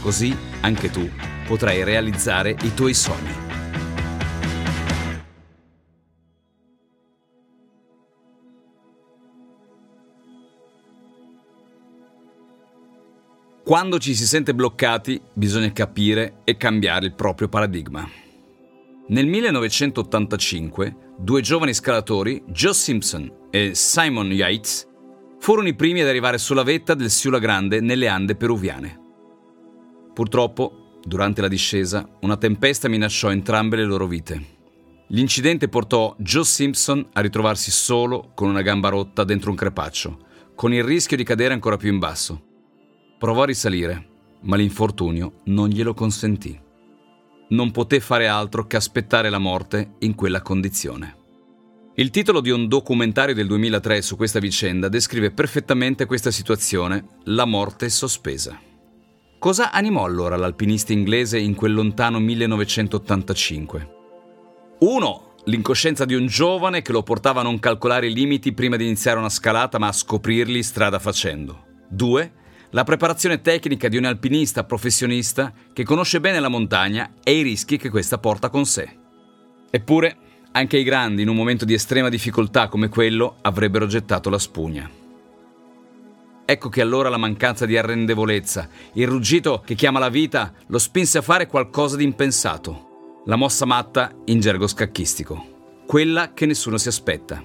Così 0.00 0.36
anche 0.60 0.90
tu 0.90 1.08
potrai 1.46 1.84
realizzare 1.84 2.56
i 2.62 2.74
tuoi 2.74 2.94
sogni. 2.94 3.46
Quando 13.68 13.98
ci 13.98 14.14
si 14.14 14.26
sente 14.26 14.54
bloccati 14.54 15.20
bisogna 15.34 15.70
capire 15.72 16.36
e 16.44 16.56
cambiare 16.56 17.04
il 17.04 17.12
proprio 17.12 17.48
paradigma. 17.48 18.08
Nel 19.08 19.26
1985 19.26 20.96
due 21.18 21.42
giovani 21.42 21.74
scalatori, 21.74 22.42
Joe 22.46 22.72
Simpson 22.72 23.30
e 23.50 23.74
Simon 23.74 24.32
Yates, 24.32 24.86
furono 25.38 25.68
i 25.68 25.74
primi 25.74 26.00
ad 26.00 26.08
arrivare 26.08 26.38
sulla 26.38 26.62
vetta 26.62 26.94
del 26.94 27.10
Siula 27.10 27.38
Grande 27.38 27.80
nelle 27.80 28.08
Ande 28.08 28.36
peruviane. 28.36 29.07
Purtroppo, 30.18 30.98
durante 31.04 31.40
la 31.40 31.46
discesa, 31.46 32.04
una 32.22 32.36
tempesta 32.36 32.88
minacciò 32.88 33.30
entrambe 33.30 33.76
le 33.76 33.84
loro 33.84 34.08
vite. 34.08 34.56
L'incidente 35.10 35.68
portò 35.68 36.16
Joe 36.18 36.42
Simpson 36.42 37.06
a 37.12 37.20
ritrovarsi 37.20 37.70
solo 37.70 38.32
con 38.34 38.48
una 38.48 38.62
gamba 38.62 38.88
rotta 38.88 39.22
dentro 39.22 39.50
un 39.50 39.56
crepaccio, 39.56 40.18
con 40.56 40.74
il 40.74 40.82
rischio 40.82 41.16
di 41.16 41.22
cadere 41.22 41.54
ancora 41.54 41.76
più 41.76 41.92
in 41.92 42.00
basso. 42.00 42.42
Provò 43.16 43.42
a 43.42 43.46
risalire, 43.46 44.08
ma 44.40 44.56
l'infortunio 44.56 45.34
non 45.44 45.68
glielo 45.68 45.94
consentì. 45.94 46.60
Non 47.50 47.70
poté 47.70 48.00
fare 48.00 48.26
altro 48.26 48.66
che 48.66 48.74
aspettare 48.74 49.30
la 49.30 49.38
morte 49.38 49.92
in 50.00 50.16
quella 50.16 50.42
condizione. 50.42 51.16
Il 51.94 52.10
titolo 52.10 52.40
di 52.40 52.50
un 52.50 52.66
documentario 52.66 53.36
del 53.36 53.46
2003 53.46 54.02
su 54.02 54.16
questa 54.16 54.40
vicenda 54.40 54.88
descrive 54.88 55.30
perfettamente 55.30 56.06
questa 56.06 56.32
situazione, 56.32 57.04
la 57.26 57.44
morte 57.44 57.88
sospesa. 57.88 58.66
Cosa 59.38 59.70
animò 59.70 60.04
allora 60.04 60.36
l'alpinista 60.36 60.92
inglese 60.92 61.38
in 61.38 61.54
quel 61.54 61.72
lontano 61.72 62.18
1985? 62.18 63.94
1. 64.80 65.34
L'incoscienza 65.44 66.04
di 66.04 66.14
un 66.14 66.26
giovane 66.26 66.82
che 66.82 66.90
lo 66.90 67.04
portava 67.04 67.38
a 67.38 67.44
non 67.44 67.60
calcolare 67.60 68.08
i 68.08 68.12
limiti 68.12 68.52
prima 68.52 68.74
di 68.74 68.84
iniziare 68.84 69.20
una 69.20 69.28
scalata 69.28 69.78
ma 69.78 69.86
a 69.86 69.92
scoprirli 69.92 70.60
strada 70.64 70.98
facendo. 70.98 71.66
2. 71.88 72.32
La 72.70 72.82
preparazione 72.82 73.40
tecnica 73.40 73.86
di 73.86 73.96
un 73.96 74.06
alpinista 74.06 74.64
professionista 74.64 75.52
che 75.72 75.84
conosce 75.84 76.18
bene 76.18 76.40
la 76.40 76.48
montagna 76.48 77.12
e 77.22 77.38
i 77.38 77.42
rischi 77.42 77.76
che 77.76 77.90
questa 77.90 78.18
porta 78.18 78.48
con 78.48 78.66
sé. 78.66 78.90
Eppure, 79.70 80.16
anche 80.50 80.78
i 80.78 80.82
grandi 80.82 81.22
in 81.22 81.28
un 81.28 81.36
momento 81.36 81.64
di 81.64 81.74
estrema 81.74 82.08
difficoltà 82.08 82.66
come 82.66 82.88
quello 82.88 83.36
avrebbero 83.42 83.86
gettato 83.86 84.30
la 84.30 84.38
spugna. 84.38 84.90
Ecco 86.50 86.70
che 86.70 86.80
allora 86.80 87.10
la 87.10 87.18
mancanza 87.18 87.66
di 87.66 87.76
arrendevolezza, 87.76 88.70
il 88.94 89.06
ruggito 89.06 89.62
che 89.66 89.74
chiama 89.74 89.98
la 89.98 90.08
vita, 90.08 90.54
lo 90.68 90.78
spinse 90.78 91.18
a 91.18 91.20
fare 91.20 91.46
qualcosa 91.46 91.94
di 91.94 92.04
impensato. 92.04 93.20
La 93.26 93.36
mossa 93.36 93.66
matta 93.66 94.10
in 94.24 94.40
gergo 94.40 94.66
scacchistico. 94.66 95.82
Quella 95.86 96.32
che 96.32 96.46
nessuno 96.46 96.78
si 96.78 96.88
aspetta. 96.88 97.44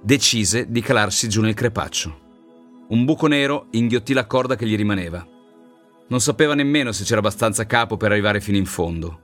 Decise 0.00 0.70
di 0.70 0.80
calarsi 0.82 1.28
giù 1.28 1.40
nel 1.40 1.54
crepaccio. 1.54 2.84
Un 2.90 3.04
buco 3.04 3.26
nero 3.26 3.66
inghiottì 3.72 4.12
la 4.12 4.28
corda 4.28 4.54
che 4.54 4.68
gli 4.68 4.76
rimaneva. 4.76 5.26
Non 6.06 6.20
sapeva 6.20 6.54
nemmeno 6.54 6.92
se 6.92 7.02
c'era 7.02 7.18
abbastanza 7.18 7.66
capo 7.66 7.96
per 7.96 8.12
arrivare 8.12 8.40
fino 8.40 8.56
in 8.56 8.66
fondo. 8.66 9.22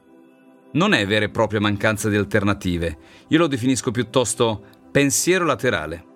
Non 0.73 0.93
è 0.93 1.07
vera 1.07 1.27
e 1.27 1.31
propria 1.31 1.61
mancanza 1.61 2.09
di 2.09 2.17
alternative, 2.17 2.99
io 3.29 3.39
lo 3.39 3.47
definisco 3.47 3.93
piuttosto 3.93 4.65
pensiero 4.91 5.45
laterale. 5.45 6.11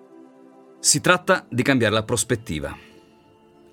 Si 0.79 1.01
tratta 1.01 1.45
di 1.49 1.63
cambiare 1.63 1.93
la 1.93 2.03
prospettiva. 2.03 2.75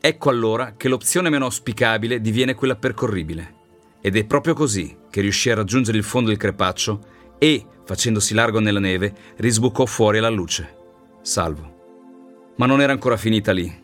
Ecco 0.00 0.31
allora 0.31 0.75
che 0.76 0.88
l'opzione 0.88 1.28
meno 1.28 1.44
auspicabile 1.44 2.20
diviene 2.20 2.54
quella 2.54 2.76
percorribile. 2.76 3.62
Ed 4.00 4.16
è 4.16 4.25
proprio 4.25 4.54
così 4.54 4.97
che 5.10 5.20
riuscì 5.20 5.50
a 5.50 5.54
raggiungere 5.54 5.98
il 5.98 6.03
fondo 6.03 6.31
del 6.31 6.38
crepaccio 6.38 7.00
e, 7.38 7.64
facendosi 7.84 8.32
largo 8.32 8.59
nella 8.59 8.81
neve, 8.81 9.14
risbucò 9.37 9.84
fuori 9.84 10.19
alla 10.19 10.31
luce. 10.31 10.76
Salvo. 11.20 12.53
Ma 12.56 12.66
non 12.66 12.81
era 12.81 12.93
ancora 12.93 13.19
finita 13.19 13.53
lì. 13.53 13.82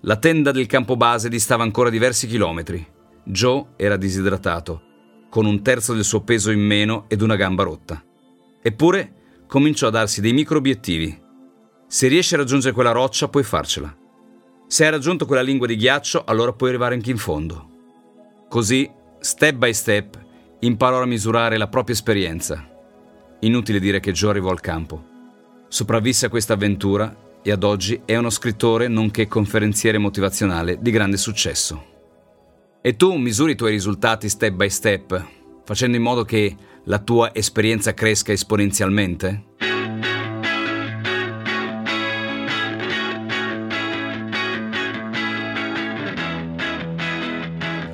La 0.00 0.16
tenda 0.16 0.50
del 0.50 0.66
campo 0.66 0.96
base 0.96 1.28
distava 1.28 1.62
ancora 1.62 1.90
diversi 1.90 2.26
chilometri. 2.26 2.84
Joe 3.24 3.66
era 3.76 3.96
disidratato, 3.96 4.82
con 5.28 5.44
un 5.44 5.62
terzo 5.62 5.92
del 5.92 6.04
suo 6.04 6.22
peso 6.22 6.50
in 6.50 6.60
meno 6.60 7.04
ed 7.08 7.20
una 7.20 7.36
gamba 7.36 7.62
rotta. 7.62 8.02
Eppure 8.62 9.42
cominciò 9.46 9.88
a 9.88 9.90
darsi 9.90 10.20
dei 10.20 10.32
micro 10.32 10.58
obiettivi 10.58 11.22
se 11.94 12.08
riesci 12.08 12.34
a 12.34 12.38
raggiungere 12.38 12.74
quella 12.74 12.90
roccia, 12.90 13.28
puoi 13.28 13.44
farcela. 13.44 13.96
Se 14.66 14.84
hai 14.84 14.90
raggiunto 14.90 15.26
quella 15.26 15.42
lingua 15.42 15.68
di 15.68 15.76
ghiaccio, 15.76 16.24
allora 16.24 16.52
puoi 16.52 16.70
arrivare 16.70 16.96
anche 16.96 17.12
in 17.12 17.18
fondo. 17.18 17.68
Così, 18.48 18.90
step 19.20 19.54
by 19.54 19.72
step, 19.72 20.18
imparò 20.58 21.00
a 21.00 21.06
misurare 21.06 21.56
la 21.56 21.68
propria 21.68 21.94
esperienza. 21.94 22.68
Inutile 23.42 23.78
dire 23.78 24.00
che 24.00 24.10
Joe 24.10 24.30
arrivò 24.30 24.50
al 24.50 24.58
campo. 24.58 25.06
Sopravvisse 25.68 26.26
a 26.26 26.30
questa 26.30 26.54
avventura 26.54 27.38
e 27.44 27.52
ad 27.52 27.62
oggi 27.62 28.02
è 28.04 28.16
uno 28.16 28.30
scrittore 28.30 28.88
nonché 28.88 29.28
conferenziere 29.28 29.98
motivazionale 29.98 30.78
di 30.80 30.90
grande 30.90 31.16
successo. 31.16 31.84
E 32.82 32.96
tu 32.96 33.14
misuri 33.14 33.52
i 33.52 33.56
tuoi 33.56 33.70
risultati 33.70 34.28
step 34.28 34.54
by 34.54 34.68
step, 34.68 35.24
facendo 35.62 35.96
in 35.96 36.02
modo 36.02 36.24
che 36.24 36.56
la 36.86 36.98
tua 36.98 37.32
esperienza 37.32 37.94
cresca 37.94 38.32
esponenzialmente? 38.32 39.52